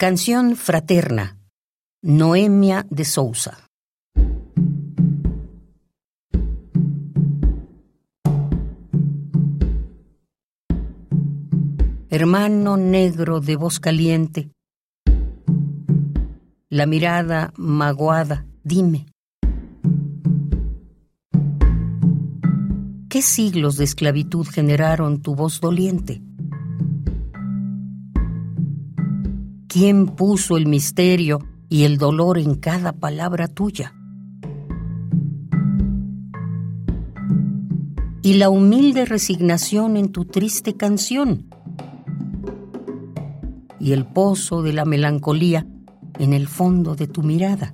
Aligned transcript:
Canción 0.00 0.56
fraterna. 0.56 1.36
Noemia 2.00 2.86
de 2.88 3.04
Sousa. 3.04 3.68
Hermano 12.08 12.78
negro 12.78 13.40
de 13.40 13.56
voz 13.56 13.78
caliente, 13.78 14.50
la 16.70 16.86
mirada 16.86 17.52
maguada, 17.58 18.46
dime. 18.64 19.04
¿Qué 23.10 23.20
siglos 23.20 23.76
de 23.76 23.84
esclavitud 23.84 24.46
generaron 24.46 25.20
tu 25.20 25.34
voz 25.34 25.60
doliente? 25.60 26.22
¿Quién 29.72 30.06
puso 30.06 30.56
el 30.56 30.66
misterio 30.66 31.38
y 31.68 31.84
el 31.84 31.96
dolor 31.96 32.38
en 32.38 32.56
cada 32.56 32.90
palabra 32.90 33.46
tuya? 33.46 33.94
Y 38.20 38.34
la 38.34 38.50
humilde 38.50 39.04
resignación 39.04 39.96
en 39.96 40.10
tu 40.10 40.24
triste 40.24 40.76
canción. 40.76 41.46
Y 43.78 43.92
el 43.92 44.06
pozo 44.06 44.62
de 44.62 44.72
la 44.72 44.84
melancolía 44.84 45.68
en 46.18 46.32
el 46.32 46.48
fondo 46.48 46.96
de 46.96 47.06
tu 47.06 47.22
mirada. 47.22 47.72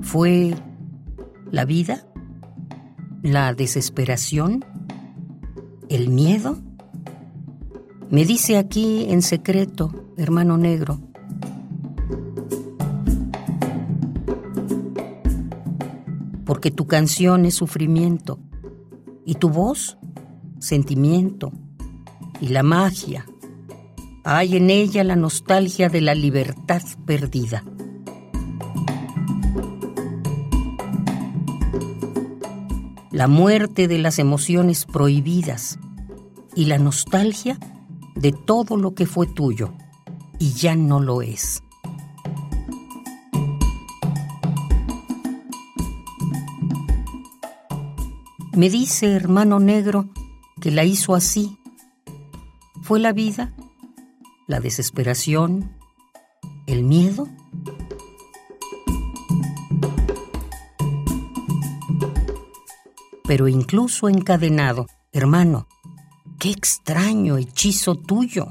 ¿Fue 0.00 0.54
la 1.50 1.66
vida? 1.66 2.06
¿La 3.22 3.52
desesperación? 3.52 4.64
¿El 5.90 6.08
miedo? 6.08 6.56
Me 8.12 8.26
dice 8.26 8.58
aquí 8.58 9.06
en 9.08 9.22
secreto, 9.22 9.90
hermano 10.18 10.58
negro, 10.58 11.00
porque 16.44 16.70
tu 16.70 16.86
canción 16.86 17.46
es 17.46 17.54
sufrimiento 17.54 18.38
y 19.24 19.36
tu 19.36 19.48
voz 19.48 19.96
sentimiento 20.58 21.52
y 22.38 22.48
la 22.48 22.62
magia. 22.62 23.24
Hay 24.24 24.58
en 24.58 24.68
ella 24.68 25.04
la 25.04 25.16
nostalgia 25.16 25.88
de 25.88 26.02
la 26.02 26.14
libertad 26.14 26.82
perdida. 27.06 27.64
La 33.10 33.26
muerte 33.26 33.88
de 33.88 33.96
las 33.96 34.18
emociones 34.18 34.84
prohibidas 34.84 35.78
y 36.54 36.66
la 36.66 36.76
nostalgia 36.76 37.58
de 38.14 38.32
todo 38.32 38.76
lo 38.76 38.94
que 38.94 39.06
fue 39.06 39.26
tuyo 39.26 39.72
y 40.38 40.52
ya 40.52 40.74
no 40.74 41.00
lo 41.00 41.22
es. 41.22 41.62
Me 48.54 48.68
dice, 48.68 49.12
hermano 49.12 49.60
negro, 49.60 50.10
que 50.60 50.70
la 50.70 50.84
hizo 50.84 51.14
así. 51.14 51.58
¿Fue 52.82 53.00
la 53.00 53.12
vida? 53.12 53.54
¿La 54.46 54.60
desesperación? 54.60 55.72
¿El 56.66 56.82
miedo? 56.82 57.28
Pero 63.26 63.48
incluso 63.48 64.10
encadenado, 64.10 64.86
hermano, 65.12 65.66
Qué 66.42 66.50
extraño 66.50 67.36
hechizo 67.38 67.94
tuyo. 67.94 68.48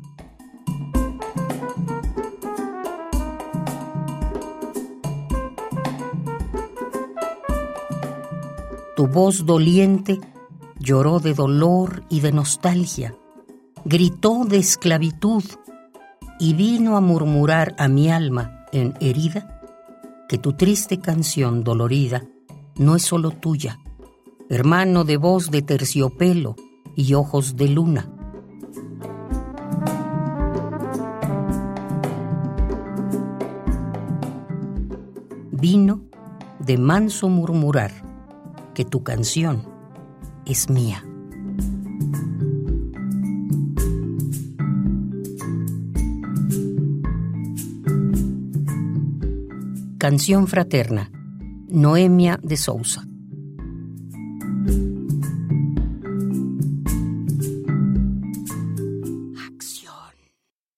Tu 8.95 9.07
voz 9.07 9.45
doliente 9.45 10.21
lloró 10.79 11.19
de 11.19 11.33
dolor 11.33 12.05
y 12.07 12.21
de 12.21 12.31
nostalgia, 12.31 13.13
gritó 13.83 14.45
de 14.45 14.59
esclavitud 14.59 15.43
y 16.39 16.53
vino 16.53 16.95
a 16.95 17.01
murmurar 17.01 17.75
a 17.77 17.89
mi 17.89 18.09
alma 18.09 18.67
en 18.71 18.93
herida 19.01 19.61
que 20.29 20.37
tu 20.37 20.53
triste 20.53 21.01
canción 21.01 21.65
dolorida 21.65 22.23
no 22.77 22.95
es 22.95 23.01
solo 23.01 23.31
tuya, 23.31 23.79
hermano 24.49 25.03
de 25.03 25.17
voz 25.17 25.51
de 25.51 25.61
terciopelo, 25.61 26.55
y 26.95 27.13
ojos 27.13 27.55
de 27.55 27.67
luna. 27.69 28.09
Vino 35.51 36.01
de 36.59 36.77
manso 36.77 37.29
murmurar 37.29 37.91
que 38.73 38.85
tu 38.85 39.03
canción 39.03 39.63
es 40.45 40.69
mía. 40.69 41.03
Canción 49.97 50.47
fraterna, 50.47 51.11
Noemia 51.69 52.39
de 52.41 52.57
Sousa. 52.57 53.10